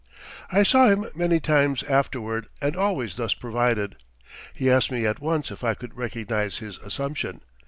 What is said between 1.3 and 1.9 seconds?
times